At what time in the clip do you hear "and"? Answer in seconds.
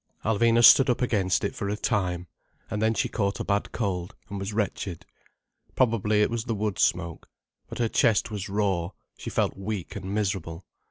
2.71-2.81, 4.31-4.39, 9.95-10.11